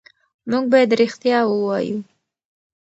[0.49, 1.99] موږ باید رښتیا ووایو.